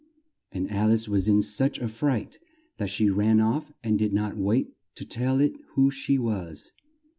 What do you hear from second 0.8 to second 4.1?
ice was in such a fright that she ran off and